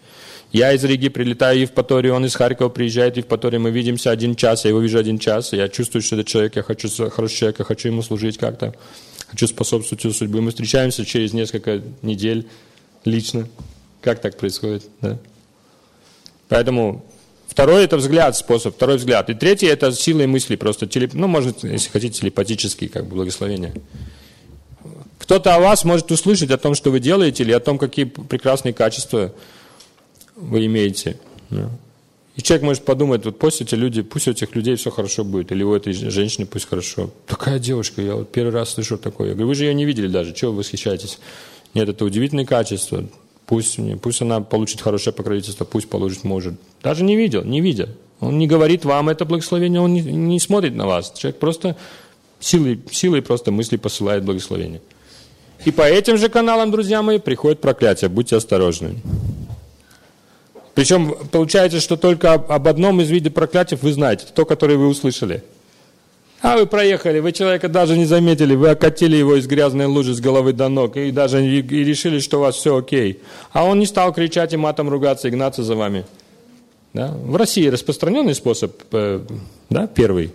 Я 0.52 0.74
из 0.74 0.84
Риги 0.84 1.08
прилетаю 1.08 1.56
в 1.56 1.60
Евпаторию, 1.62 2.14
он 2.14 2.26
из 2.26 2.34
Харькова 2.34 2.68
приезжает 2.68 3.14
в 3.14 3.16
Евпаторию, 3.16 3.58
мы 3.58 3.70
видимся 3.70 4.10
один 4.10 4.36
час, 4.36 4.64
я 4.64 4.68
его 4.68 4.80
вижу 4.80 4.98
один 4.98 5.18
час, 5.18 5.54
я 5.54 5.66
чувствую, 5.70 6.02
что 6.02 6.16
это 6.16 6.28
человек, 6.28 6.56
я 6.56 6.62
хочу, 6.62 6.88
хороший 7.08 7.36
человек, 7.36 7.58
я 7.60 7.64
хочу 7.64 7.88
ему 7.88 8.02
служить 8.02 8.36
как-то, 8.36 8.74
хочу 9.28 9.46
способствовать 9.46 10.04
его 10.04 10.12
судьбе. 10.12 10.42
Мы 10.42 10.50
встречаемся 10.50 11.06
через 11.06 11.32
несколько 11.32 11.80
недель 12.02 12.46
лично. 13.06 13.48
Как 14.02 14.20
так 14.20 14.36
происходит? 14.36 14.84
Да? 15.00 15.18
Поэтому 16.50 17.02
второй 17.46 17.84
это 17.84 17.96
взгляд, 17.96 18.36
способ, 18.36 18.74
второй 18.74 18.98
взгляд. 18.98 19.30
И 19.30 19.34
третий 19.34 19.66
это 19.66 19.90
силой 19.92 20.26
мысли, 20.26 20.56
просто, 20.56 20.86
телеп... 20.86 21.14
ну, 21.14 21.28
может, 21.28 21.64
если 21.64 21.88
хотите, 21.88 22.20
телепатический, 22.20 22.88
как 22.88 23.06
бы, 23.06 23.14
благословение. 23.14 23.72
Кто-то 25.18 25.54
о 25.54 25.60
вас 25.60 25.84
может 25.84 26.10
услышать 26.10 26.50
о 26.50 26.58
том, 26.58 26.74
что 26.74 26.90
вы 26.90 27.00
делаете, 27.00 27.42
или 27.42 27.52
о 27.52 27.60
том, 27.60 27.78
какие 27.78 28.04
прекрасные 28.04 28.74
качества 28.74 29.32
вы 30.42 30.66
имеете. 30.66 31.16
И 32.34 32.40
человек 32.40 32.64
может 32.64 32.84
подумать, 32.84 33.24
вот 33.26 33.38
пусть 33.38 33.60
эти 33.60 33.74
люди, 33.74 34.00
пусть 34.00 34.26
у 34.26 34.30
этих 34.30 34.54
людей 34.56 34.76
все 34.76 34.90
хорошо 34.90 35.22
будет, 35.22 35.52
или 35.52 35.62
у 35.62 35.74
этой 35.74 35.92
женщины 35.92 36.46
пусть 36.46 36.66
хорошо. 36.66 37.10
Такая 37.26 37.58
девушка, 37.58 38.00
я 38.00 38.14
вот 38.14 38.32
первый 38.32 38.52
раз 38.52 38.70
слышу 38.70 38.96
такое. 38.96 39.28
Я 39.28 39.34
говорю, 39.34 39.48
вы 39.48 39.54
же 39.54 39.64
ее 39.64 39.74
не 39.74 39.84
видели 39.84 40.06
даже, 40.08 40.32
чего 40.32 40.50
вы 40.52 40.58
восхищаетесь? 40.58 41.18
Нет, 41.74 41.88
это 41.88 42.04
удивительное 42.04 42.46
качество. 42.46 43.04
Пусть, 43.44 43.78
пусть 44.00 44.22
она 44.22 44.40
получит 44.40 44.80
хорошее 44.80 45.12
покровительство, 45.12 45.66
пусть 45.66 45.90
получит, 45.90 46.24
может. 46.24 46.54
Даже 46.82 47.04
не 47.04 47.16
видел, 47.16 47.44
не 47.44 47.60
видя. 47.60 47.90
Он 48.20 48.38
не 48.38 48.46
говорит 48.46 48.84
вам 48.86 49.10
это 49.10 49.26
благословение, 49.26 49.80
он 49.80 49.92
не, 49.92 50.00
не 50.00 50.40
смотрит 50.40 50.74
на 50.74 50.86
вас. 50.86 51.12
Человек 51.12 51.38
просто 51.38 51.76
силой, 52.40 52.80
силой 52.90 53.20
просто 53.20 53.50
мысли 53.50 53.76
посылает 53.76 54.24
благословение. 54.24 54.80
И 55.64 55.70
по 55.70 55.82
этим 55.82 56.16
же 56.16 56.28
каналам, 56.28 56.70
друзья 56.70 57.02
мои, 57.02 57.18
приходит 57.18 57.60
проклятие. 57.60 58.08
Будьте 58.08 58.36
осторожны. 58.36 58.96
Причем 60.74 61.14
получается, 61.30 61.80
что 61.80 61.96
только 61.96 62.32
об 62.32 62.68
одном 62.68 63.00
из 63.00 63.10
видов 63.10 63.34
проклятий 63.34 63.76
вы 63.80 63.92
знаете, 63.92 64.26
то, 64.34 64.44
которое 64.44 64.76
вы 64.76 64.88
услышали. 64.88 65.42
А 66.40 66.56
вы 66.56 66.66
проехали, 66.66 67.20
вы 67.20 67.30
человека 67.30 67.68
даже 67.68 67.96
не 67.96 68.04
заметили, 68.04 68.56
вы 68.56 68.70
окатили 68.70 69.16
его 69.16 69.36
из 69.36 69.46
грязной 69.46 69.86
лужи 69.86 70.12
с 70.12 70.20
головы 70.20 70.52
до 70.52 70.68
ног 70.68 70.96
и 70.96 71.12
даже 71.12 71.44
и, 71.44 71.62
решили, 71.62 72.18
что 72.18 72.38
у 72.38 72.40
вас 72.40 72.56
все 72.56 72.76
окей. 72.76 73.20
А 73.52 73.64
он 73.64 73.78
не 73.78 73.86
стал 73.86 74.12
кричать 74.12 74.52
и 74.52 74.56
матом 74.56 74.88
ругаться 74.88 75.28
и 75.28 75.30
гнаться 75.30 75.62
за 75.62 75.76
вами. 75.76 76.04
Да? 76.94 77.14
В 77.14 77.36
России 77.36 77.68
распространенный 77.68 78.34
способ, 78.34 78.72
э, 78.90 79.20
да, 79.70 79.86
первый. 79.86 80.32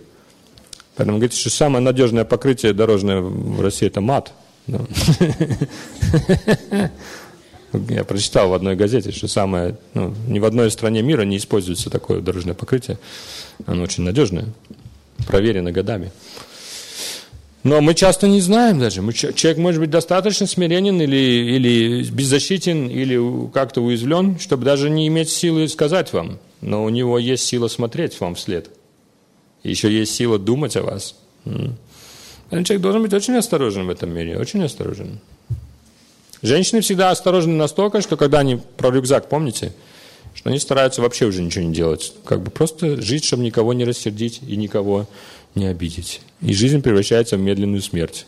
Поэтому 0.96 1.18
говорится, 1.18 1.40
что 1.40 1.50
самое 1.50 1.84
надежное 1.84 2.24
покрытие 2.24 2.72
дорожное 2.72 3.20
в 3.20 3.60
России– 3.60 3.86
это 3.88 4.00
мат. 4.00 4.32
Да. 7.72 7.94
Я 7.94 8.04
прочитал 8.04 8.48
в 8.48 8.54
одной 8.54 8.76
газете, 8.76 9.12
что 9.12 9.28
самое, 9.28 9.76
ну, 9.94 10.14
ни 10.26 10.38
в 10.38 10.44
одной 10.44 10.70
стране 10.70 11.02
мира 11.02 11.22
не 11.22 11.36
используется 11.36 11.90
такое 11.90 12.20
дорожное 12.20 12.54
покрытие. 12.54 12.98
Оно 13.66 13.82
очень 13.82 14.04
надежное, 14.04 14.46
проверено 15.26 15.72
годами. 15.72 16.10
Но 17.64 17.80
мы 17.80 17.94
часто 17.94 18.28
не 18.28 18.40
знаем 18.40 18.78
даже. 18.78 19.02
Мы, 19.02 19.12
человек 19.12 19.58
может 19.58 19.80
быть 19.80 19.90
достаточно 19.90 20.46
смиренен 20.46 21.00
или, 21.02 21.16
или 21.16 22.04
беззащитен, 22.04 22.88
или 22.88 23.50
как-то 23.50 23.82
уязвлен, 23.82 24.38
чтобы 24.38 24.64
даже 24.64 24.88
не 24.88 25.08
иметь 25.08 25.28
силы 25.28 25.68
сказать 25.68 26.12
вам. 26.12 26.38
Но 26.60 26.84
у 26.84 26.88
него 26.88 27.18
есть 27.18 27.44
сила 27.44 27.68
смотреть 27.68 28.18
вам 28.20 28.36
вслед. 28.36 28.70
Еще 29.64 29.92
есть 29.92 30.14
сила 30.14 30.38
думать 30.38 30.76
о 30.76 30.82
вас. 30.82 31.16
Человек 32.50 32.80
должен 32.80 33.02
быть 33.02 33.12
очень 33.12 33.36
осторожен 33.36 33.86
в 33.86 33.90
этом 33.90 34.14
мире, 34.14 34.38
очень 34.38 34.62
осторожен. 34.62 35.20
Женщины 36.42 36.80
всегда 36.80 37.10
осторожны 37.10 37.54
настолько, 37.54 38.00
что 38.00 38.16
когда 38.16 38.40
они 38.40 38.60
про 38.76 38.90
рюкзак, 38.90 39.28
помните, 39.28 39.72
что 40.34 40.50
они 40.50 40.58
стараются 40.58 41.02
вообще 41.02 41.26
уже 41.26 41.42
ничего 41.42 41.64
не 41.64 41.74
делать. 41.74 42.12
Как 42.24 42.40
бы 42.42 42.50
просто 42.50 43.00
жить, 43.00 43.24
чтобы 43.24 43.42
никого 43.42 43.72
не 43.72 43.84
рассердить 43.84 44.40
и 44.46 44.56
никого 44.56 45.06
не 45.54 45.66
обидеть. 45.66 46.20
И 46.40 46.54
жизнь 46.54 46.80
превращается 46.80 47.36
в 47.36 47.40
медленную 47.40 47.82
смерть. 47.82 48.26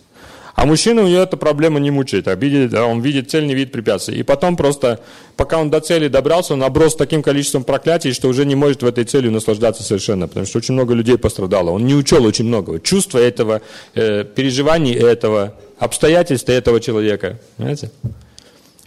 А 0.57 0.67
мужчина, 0.67 1.02
у 1.02 1.07
него 1.07 1.23
эта 1.23 1.37
проблема 1.37 1.81
не 1.81 1.90
мучает, 1.90 2.29
а 2.29 2.35
видит, 2.35 2.75
он 2.75 3.00
видит 3.00 3.31
цель, 3.31 3.47
не 3.47 3.55
видит 3.55 3.73
препятствий. 3.73 4.19
И 4.19 4.23
потом 4.23 4.57
просто, 4.57 5.00
пока 5.37 5.59
он 5.59 5.71
до 5.71 5.81
цели 5.81 6.09
добрался, 6.09 6.55
он 6.55 6.62
оброс 6.62 6.97
таким 6.97 7.23
количеством 7.23 7.64
проклятий, 7.64 8.12
что 8.12 8.29
уже 8.29 8.45
не 8.45 8.57
может 8.57 8.83
в 8.83 8.87
этой 8.87 9.05
цели 9.05 9.29
наслаждаться 9.29 9.83
совершенно, 9.83 10.29
потому 10.29 10.47
что 10.47 10.59
очень 10.59 10.75
много 10.75 10.93
людей 10.95 11.17
пострадало. 11.17 11.71
Он 11.71 11.87
не 11.87 11.95
учел 11.95 12.25
очень 12.25 12.45
многого. 12.45 12.81
Чувства 12.81 13.19
этого, 13.19 13.62
э, 13.95 14.25
переживаний 14.25 14.93
этого, 14.93 15.55
обстоятельства 15.80 16.52
этого 16.52 16.80
человека. 16.80 17.40
Понимаете? 17.56 17.90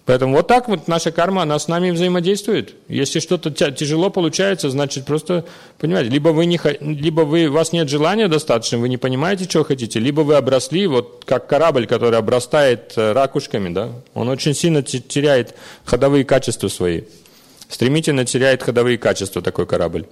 Поэтому 0.06 0.36
вот 0.36 0.48
так 0.48 0.68
вот 0.68 0.90
наша 0.90 1.12
карма, 1.12 1.44
она 1.44 1.58
с 1.58 1.70
нами 1.70 1.92
взаимодействует. 1.92 2.76
Если 2.90 3.20
что-то 3.20 3.52
тяжело 3.72 4.10
получается, 4.10 4.70
значит 4.70 5.06
просто, 5.06 5.46
понимаете, 5.80 6.10
либо 6.10 6.30
вы, 6.30 6.46
не, 6.46 6.60
либо 6.82 7.22
вы, 7.22 7.48
у 7.48 7.54
вас 7.54 7.72
нет 7.72 7.90
желания 7.90 8.28
достаточно, 8.28 8.78
вы 8.78 8.90
не 8.90 8.98
понимаете, 8.98 9.46
что 9.46 9.64
хотите, 9.64 10.00
либо 10.00 10.22
вы 10.22 10.36
обросли, 10.36 10.88
вот 10.88 11.24
как 11.26 11.48
корабль, 11.48 11.88
который 11.88 12.20
обрастает 12.20 12.94
э, 12.98 13.14
ракушками, 13.14 13.74
да, 13.74 13.92
он 14.14 14.28
очень 14.28 14.54
сильно 14.54 14.84
теряет 14.84 15.56
ходовые 15.86 16.26
качества 16.26 16.68
свои. 16.68 17.04
Стремительно 17.70 18.26
теряет 18.26 18.62
ходовые 18.62 18.98
качества 18.98 19.42
такой 19.42 19.66
корабль. 19.66 20.06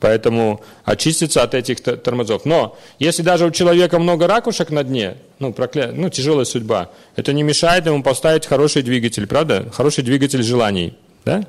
Поэтому 0.00 0.60
очиститься 0.84 1.42
от 1.42 1.54
этих 1.54 1.80
тормозов. 1.80 2.44
Но 2.44 2.76
если 2.98 3.22
даже 3.22 3.46
у 3.46 3.50
человека 3.50 3.98
много 3.98 4.26
ракушек 4.26 4.70
на 4.70 4.84
дне, 4.84 5.16
ну, 5.38 5.52
прокля... 5.52 5.92
ну 5.94 6.10
тяжелая 6.10 6.44
судьба, 6.44 6.90
это 7.16 7.32
не 7.32 7.42
мешает 7.42 7.86
ему 7.86 8.02
поставить 8.02 8.46
хороший 8.46 8.82
двигатель, 8.82 9.26
правда? 9.26 9.70
Хороший 9.72 10.04
двигатель 10.04 10.42
желаний, 10.42 10.94
да? 11.24 11.44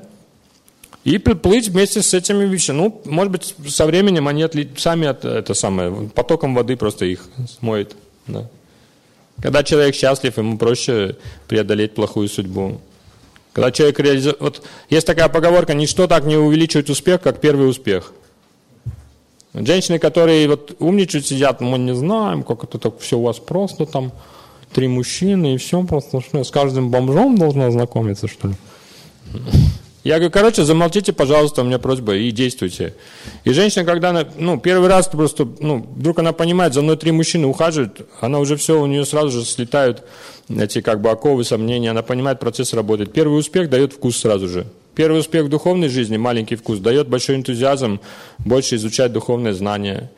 И 1.03 1.17
плыть 1.17 1.67
вместе 1.67 2.01
с 2.01 2.13
этими 2.13 2.45
вещами. 2.45 2.77
Ну, 2.77 3.01
может 3.05 3.31
быть, 3.31 3.55
со 3.67 3.85
временем 3.85 4.29
они 4.29 4.43
отли... 4.43 4.69
сами 4.77 5.07
от... 5.07 5.25
это 5.25 5.53
самое, 5.53 6.09
потоком 6.15 6.55
воды 6.55 6.77
просто 6.77 7.05
их 7.05 7.27
смоет. 7.59 7.95
Да? 8.27 8.49
Когда 9.41 9.63
человек 9.63 9.95
счастлив, 9.95 10.37
ему 10.37 10.57
проще 10.57 11.17
преодолеть 11.49 11.93
плохую 11.93 12.29
судьбу. 12.29 12.79
Когда 13.53 13.71
человек 13.71 13.99
реализует... 13.99 14.39
Вот 14.39 14.63
есть 14.89 15.07
такая 15.07 15.29
поговорка, 15.29 15.73
ничто 15.73 16.07
так 16.07 16.25
не 16.25 16.35
увеличивает 16.35 16.89
успех, 16.89 17.21
как 17.21 17.39
первый 17.39 17.69
успех. 17.69 18.13
Женщины, 19.53 19.99
которые 19.99 20.47
вот 20.47 20.75
умничают, 20.79 21.27
сидят, 21.27 21.61
мы 21.61 21.77
не 21.77 21.93
знаем, 21.93 22.41
как 22.41 22.63
это 22.63 22.79
так 22.79 22.99
все 22.99 23.19
у 23.19 23.21
вас 23.21 23.37
просто, 23.37 23.85
там 23.85 24.11
три 24.73 24.87
мужчины 24.87 25.53
и 25.53 25.57
все 25.57 25.83
просто, 25.83 26.21
что 26.21 26.43
с 26.43 26.49
каждым 26.49 26.89
бомжом 26.89 27.37
должна 27.37 27.69
знакомиться, 27.69 28.27
что 28.27 28.47
ли? 28.47 28.55
Я 30.03 30.15
говорю, 30.15 30.31
короче, 30.31 30.65
замолчите, 30.65 31.13
пожалуйста, 31.13 31.61
у 31.61 31.65
меня 31.65 31.79
просьба, 31.79 32.15
и 32.15 32.31
действуйте. 32.31 32.93
И 33.45 33.53
женщина, 33.53 33.85
когда 33.85 34.09
она, 34.09 34.27
ну, 34.37 34.59
первый 34.59 34.89
раз 34.89 35.07
просто, 35.07 35.47
ну, 35.59 35.87
вдруг 35.95 36.19
она 36.19 36.33
понимает, 36.33 36.73
за 36.73 36.81
мной 36.81 36.97
три 36.97 37.11
мужчины 37.11 37.47
ухаживают, 37.47 38.05
она 38.19 38.39
уже 38.39 38.57
все, 38.57 38.81
у 38.81 38.85
нее 38.85 39.05
сразу 39.05 39.29
же 39.29 39.45
слетают 39.45 40.03
эти 40.49 40.81
как 40.81 41.01
бы 41.01 41.09
оковы, 41.09 41.43
сомнения, 41.43 41.91
она 41.91 42.01
понимает, 42.01 42.39
процесс 42.39 42.73
работает. 42.73 43.13
Первый 43.13 43.39
успех 43.39 43.69
дает 43.69 43.93
вкус 43.93 44.17
сразу 44.17 44.47
же. 44.47 44.67
Первый 44.95 45.19
успех 45.19 45.45
в 45.45 45.49
духовной 45.49 45.89
жизни, 45.89 46.17
маленький 46.17 46.55
вкус, 46.55 46.79
дает 46.79 47.07
большой 47.07 47.37
энтузиазм 47.37 47.99
больше 48.39 48.75
изучать 48.75 49.11
духовные 49.11 49.53
знания. 49.53 50.11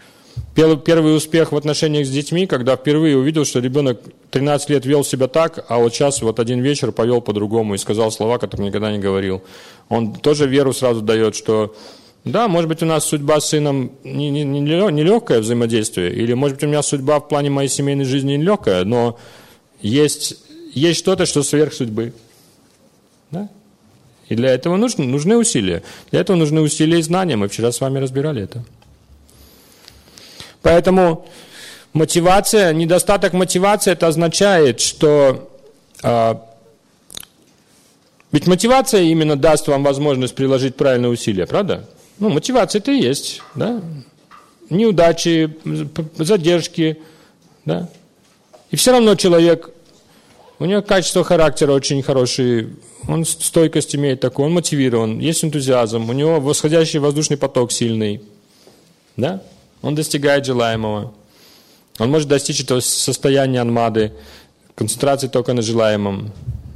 Первый 0.53 1.15
успех 1.15 1.53
в 1.53 1.57
отношениях 1.57 2.05
с 2.05 2.09
детьми, 2.09 2.45
когда 2.45 2.75
впервые 2.75 3.17
увидел, 3.17 3.45
что 3.45 3.59
ребенок 3.59 4.01
13 4.31 4.69
лет 4.69 4.85
вел 4.85 5.05
себя 5.05 5.27
так, 5.27 5.65
а 5.69 5.77
вот 5.77 5.93
сейчас 5.93 6.21
вот 6.21 6.39
один 6.39 6.61
вечер 6.61 6.91
повел 6.91 7.21
по-другому 7.21 7.75
и 7.75 7.77
сказал 7.77 8.11
слова, 8.11 8.37
которые 8.37 8.67
никогда 8.67 8.91
не 8.91 8.99
говорил. 8.99 9.43
Он 9.87 10.13
тоже 10.13 10.47
веру 10.47 10.73
сразу 10.73 11.01
дает, 11.01 11.35
что 11.35 11.73
да, 12.25 12.47
может 12.47 12.67
быть, 12.67 12.81
у 12.81 12.85
нас 12.85 13.05
судьба 13.05 13.39
с 13.39 13.49
сыном 13.49 13.91
не, 14.03 14.29
не, 14.31 14.43
не, 14.43 14.59
не 14.59 15.39
взаимодействие, 15.39 16.11
или, 16.11 16.33
может 16.33 16.57
быть, 16.57 16.63
у 16.63 16.67
меня 16.67 16.81
судьба 16.81 17.19
в 17.19 17.27
плане 17.27 17.49
моей 17.49 17.69
семейной 17.69 18.05
жизни 18.05 18.35
не 18.35 18.43
легкая, 18.43 18.83
но 18.83 19.17
есть, 19.81 20.37
есть 20.73 20.99
что-то, 20.99 21.25
что 21.25 21.43
сверх 21.43 21.73
судьбы. 21.73 22.13
Да? 23.31 23.49
И 24.29 24.35
для 24.35 24.49
этого 24.49 24.75
нужны, 24.75 25.05
нужны 25.05 25.37
усилия. 25.37 25.83
Для 26.11 26.21
этого 26.21 26.35
нужны 26.35 26.61
усилия 26.61 26.99
и 26.99 27.03
знания. 27.03 27.35
Мы 27.35 27.47
вчера 27.47 27.71
с 27.71 27.79
вами 27.79 27.99
разбирали 27.99 28.43
это. 28.43 28.63
Поэтому 30.61 31.27
мотивация, 31.93 32.73
недостаток 32.73 33.33
мотивации, 33.33 33.91
это 33.91 34.07
означает, 34.07 34.79
что... 34.79 35.51
А, 36.01 36.43
ведь 38.31 38.47
мотивация 38.47 39.03
именно 39.03 39.35
даст 39.35 39.67
вам 39.67 39.83
возможность 39.83 40.35
приложить 40.35 40.75
правильные 40.75 41.11
усилия, 41.11 41.45
правда? 41.45 41.87
Ну, 42.19 42.29
мотивация 42.29 42.79
это 42.79 42.91
и 42.91 43.01
есть, 43.01 43.41
да? 43.53 43.81
Неудачи, 44.69 45.55
задержки, 46.17 46.97
да? 47.65 47.87
И 48.71 48.75
все 48.75 48.91
равно 48.91 49.15
человек, 49.15 49.69
у 50.59 50.65
него 50.65 50.81
качество 50.81 51.23
характера 51.23 51.71
очень 51.71 52.01
хорошие, 52.01 52.75
он 53.07 53.25
стойкость 53.25 53.95
имеет 53.95 54.19
такую, 54.19 54.47
он 54.47 54.53
мотивирован, 54.53 55.19
есть 55.19 55.43
энтузиазм, 55.43 56.09
у 56.09 56.13
него 56.13 56.39
восходящий 56.39 56.99
воздушный 56.99 57.37
поток 57.37 57.71
сильный, 57.71 58.21
да? 59.17 59.41
Он 59.81 59.93
достигает 59.93 60.45
желаемого. 60.45 61.13
Он 61.99 62.11
может 62.11 62.27
достичь 62.27 62.61
этого 62.61 62.79
состояния 62.79 63.61
анмады, 63.61 64.13
концентрации 64.73 65.27
только 65.27 65.53
на 65.53 65.61
желаемом. 65.61 66.31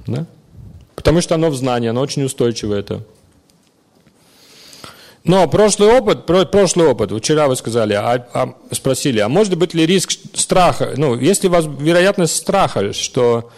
Да? 0.07 0.25
Потому 0.95 1.21
что 1.21 1.35
оно 1.35 1.49
в 1.49 1.55
знании, 1.55 1.89
оно 1.89 2.01
очень 2.01 2.23
устойчиво 2.23 2.73
это. 2.73 3.03
Но 5.23 5.47
прошлый 5.47 5.89
опыт, 5.89 6.25
прошлый 6.25 6.87
опыт, 6.87 7.11
вчера 7.11 7.47
вы 7.47 7.55
сказали, 7.55 7.93
а, 7.93 8.25
а, 8.33 8.53
спросили, 8.71 9.19
а 9.19 9.27
может 9.27 9.57
быть 9.57 9.73
ли 9.73 9.85
риск 9.85 10.11
страха, 10.33 10.93
ну, 10.95 11.15
есть 11.17 11.43
ли 11.43 11.49
у 11.49 11.51
вас 11.51 11.65
вероятность 11.67 12.35
страха, 12.35 12.93
что 12.93 13.51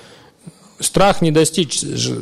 страх 0.79 1.21
не 1.21 1.31
достичь 1.31 1.79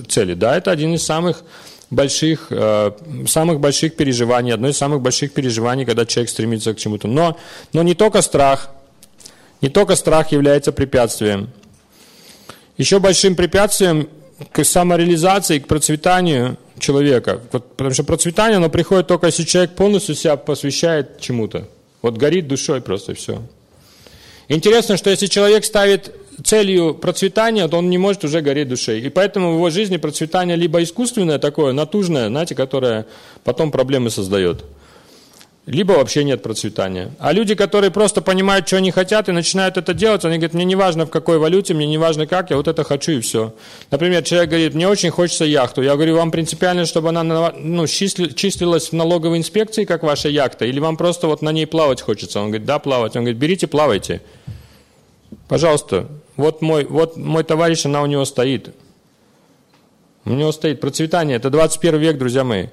цели, 0.10 0.34
да, 0.34 0.58
это 0.58 0.72
один 0.72 0.94
из 0.94 1.06
самых 1.06 1.44
больших, 1.90 2.48
э, 2.50 2.92
самых 3.28 3.60
больших 3.60 3.96
переживаний, 3.96 4.54
одно 4.54 4.68
из 4.68 4.78
самых 4.78 5.02
больших 5.02 5.34
переживаний, 5.34 5.86
когда 5.86 6.06
человек 6.06 6.30
стремится 6.30 6.74
к 6.74 6.78
чему-то. 6.78 7.08
Но, 7.08 7.38
но 7.74 7.82
не 7.82 7.96
только 7.96 8.22
страх, 8.22 8.70
не 9.62 9.70
только 9.70 9.96
страх 9.96 10.32
является 10.32 10.72
препятствием. 10.72 11.50
Еще 12.78 13.00
большим 13.00 13.36
препятствием 13.36 14.08
к 14.52 14.64
самореализации, 14.64 15.60
к 15.60 15.68
процветанию 15.68 16.58
человека. 16.80 17.42
Потому 17.52 17.94
что 17.94 18.04
процветание, 18.04 18.58
оно 18.58 18.70
приходит 18.70 19.08
только 19.08 19.28
если 19.28 19.44
человек 19.44 19.76
полностью 19.76 20.16
себя 20.16 20.36
посвящает 20.36 21.20
чему-то. 21.20 21.68
Вот 22.02 22.18
горит 22.18 22.48
душой 22.48 22.82
просто 22.82 23.14
все. 23.14 23.42
Интересно, 24.48 24.98
что 24.98 25.10
если 25.10 25.28
человек 25.28 25.66
ставит 25.66 26.16
целью 26.44 26.96
процветания, 26.96 27.68
то 27.68 27.78
он 27.78 27.90
не 27.90 27.98
может 27.98 28.24
уже 28.24 28.42
гореть 28.42 28.70
душой. 28.70 29.02
И 29.02 29.10
поэтому 29.10 29.52
в 29.52 29.56
его 29.56 29.70
жизни 29.70 29.98
процветание 29.98 30.56
либо 30.56 30.82
искусственное 30.82 31.38
такое, 31.38 31.74
натужное, 31.74 32.30
знаете, 32.30 32.56
которое 32.56 33.06
потом 33.44 33.72
проблемы 33.72 34.10
создает– 34.10 34.64
либо 35.66 35.94
вообще 35.94 36.24
нет 36.24 36.42
процветания. 36.42 37.12
А 37.20 37.32
люди, 37.32 37.54
которые 37.54 37.92
просто 37.92 38.22
понимают, 38.22 38.68
что 38.68 38.78
они 38.78 38.92
хотят 38.92 39.30
и 39.30 39.32
начинают 39.32 39.78
это 39.78 39.94
делать, 39.94 40.26
они 40.26 40.38
говорят, 40.38 40.54
мне 40.54 40.66
не 40.66 40.76
важно 40.76 41.06
в 41.06 41.10
какой 41.10 41.38
валюте, 41.38 41.74
мне 41.74 41.86
не 41.86 41.98
важно 41.98 42.26
как, 42.26 42.50
я 42.50 42.58
вот 42.58 42.68
это 42.68 42.84
хочу 42.84 43.12
и 43.12 43.20
все. 43.20 43.54
Например, 43.92 44.24
человек 44.24 44.50
говорит, 44.50 44.74
мне 44.74 44.88
очень 44.88 45.12
хочется 45.12 45.46
яхту. 45.46 45.82
Я 45.82 45.96
говорю, 45.96 46.16
вам 46.16 46.32
принципиально, 46.32 46.86
чтобы 46.86 47.10
она 47.10 47.52
ну, 47.56 47.86
числилась 47.86 48.90
в 48.90 48.94
налоговой 48.94 49.38
инспекции, 49.38 49.86
как 49.86 50.02
ваша 50.04 50.30
яхта, 50.30 50.66
или 50.66 50.80
вам 50.80 50.98
просто 50.98 51.28
вот 51.28 51.42
на 51.42 51.52
ней 51.52 51.68
плавать 51.68 52.02
хочется? 52.02 52.40
Он 52.40 52.48
говорит, 52.48 52.66
да, 52.66 52.80
плавать. 52.80 53.16
Он 53.16 53.24
говорит, 53.24 53.40
берите, 53.40 53.68
плавайте. 53.68 54.22
Пожалуйста, 55.48 56.08
вот 56.36 56.62
мой, 56.62 56.86
вот 56.86 57.18
мой 57.18 57.44
товарищ, 57.44 57.86
она 57.86 58.02
у 58.02 58.06
него 58.06 58.26
стоит. 58.26 58.74
У 60.26 60.32
него 60.32 60.52
стоит 60.52 60.80
процветание. 60.80 61.38
Это 61.38 61.50
21 61.50 62.00
век, 62.00 62.18
друзья 62.18 62.44
мои. 62.44 62.68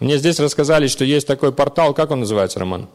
Мне 0.00 0.18
здесь 0.18 0.38
рассказали, 0.38 0.86
что 0.86 1.04
есть 1.04 1.26
такой 1.26 1.52
портал, 1.52 1.92
как 1.94 2.10
он 2.10 2.20
называется, 2.20 2.58
Роман? 2.60 2.88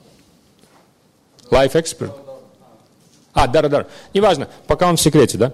Life 1.49 1.73
Expert? 1.73 2.11
А, 3.33 3.47
да, 3.47 3.61
да, 3.63 3.69
да. 3.69 3.87
Неважно, 4.13 4.47
пока 4.67 4.87
он 4.87 4.95
в 4.95 5.01
секрете, 5.01 5.37
да? 5.37 5.53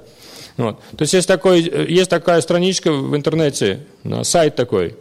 Вот. 0.58 0.80
То 0.98 1.04
есть 1.04 1.14
есть, 1.14 1.28
такой, 1.28 1.62
есть 1.62 2.10
такая 2.10 2.42
страничка 2.42 2.92
в 2.92 3.16
интернете, 3.16 3.86
сайт 4.24 4.56
такой, 4.56 4.98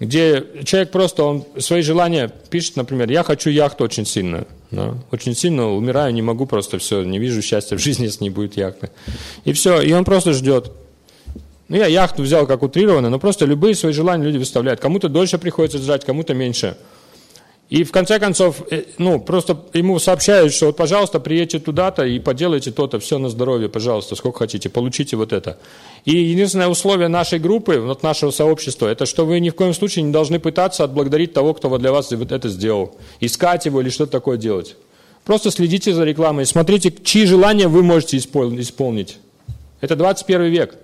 где 0.00 0.44
человек 0.64 0.90
просто 0.90 1.22
он 1.22 1.44
свои 1.58 1.82
желания 1.82 2.32
пишет, 2.50 2.76
например, 2.76 3.10
я 3.10 3.22
хочу 3.22 3.50
яхту 3.50 3.84
очень 3.84 4.06
сильно, 4.06 4.46
да? 4.70 4.94
очень 5.12 5.34
сильно 5.36 5.70
умираю, 5.70 6.14
не 6.14 6.22
могу 6.22 6.46
просто 6.46 6.78
все, 6.78 7.04
не 7.04 7.18
вижу 7.18 7.42
счастья 7.42 7.76
в 7.76 7.80
жизни, 7.80 8.04
если 8.04 8.24
не 8.24 8.30
будет 8.30 8.56
яхты. 8.56 8.90
И 9.44 9.52
все, 9.52 9.80
и 9.80 9.92
он 9.92 10.04
просто 10.04 10.32
ждет. 10.32 10.72
Ну, 11.72 11.78
я 11.78 11.86
яхту 11.86 12.22
взял 12.22 12.46
как 12.46 12.62
утрированно, 12.62 13.08
но 13.08 13.18
просто 13.18 13.46
любые 13.46 13.74
свои 13.74 13.94
желания 13.94 14.26
люди 14.26 14.36
выставляют. 14.36 14.78
Кому-то 14.78 15.08
дольше 15.08 15.38
приходится 15.38 15.78
сжать, 15.78 16.04
кому-то 16.04 16.34
меньше. 16.34 16.76
И 17.70 17.82
в 17.82 17.90
конце 17.90 18.18
концов, 18.18 18.62
э, 18.70 18.84
ну, 18.98 19.18
просто 19.18 19.58
ему 19.72 19.98
сообщают, 19.98 20.52
что 20.52 20.66
вот, 20.66 20.76
пожалуйста, 20.76 21.18
приедьте 21.18 21.60
туда-то 21.60 22.04
и 22.04 22.18
поделайте 22.18 22.72
то-то, 22.72 23.00
все 23.00 23.16
на 23.16 23.30
здоровье, 23.30 23.70
пожалуйста, 23.70 24.16
сколько 24.16 24.40
хотите, 24.40 24.68
получите 24.68 25.16
вот 25.16 25.32
это. 25.32 25.56
И 26.04 26.14
единственное 26.14 26.68
условие 26.68 27.08
нашей 27.08 27.38
группы, 27.38 27.78
вот 27.78 28.02
нашего 28.02 28.32
сообщества, 28.32 28.88
это 28.88 29.06
что 29.06 29.24
вы 29.24 29.40
ни 29.40 29.48
в 29.48 29.54
коем 29.54 29.72
случае 29.72 30.02
не 30.02 30.12
должны 30.12 30.38
пытаться 30.40 30.84
отблагодарить 30.84 31.32
того, 31.32 31.54
кто 31.54 31.78
для 31.78 31.90
вас 31.90 32.10
вот 32.10 32.32
это 32.32 32.50
сделал. 32.50 32.96
Искать 33.20 33.64
его 33.64 33.80
или 33.80 33.88
что-то 33.88 34.12
такое 34.12 34.36
делать. 34.36 34.76
Просто 35.24 35.50
следите 35.50 35.94
за 35.94 36.04
рекламой, 36.04 36.44
смотрите, 36.44 36.92
чьи 37.02 37.24
желания 37.24 37.66
вы 37.66 37.82
можете 37.82 38.18
исполнить. 38.18 39.16
Это 39.80 39.96
21 39.96 40.42
век. 40.50 40.76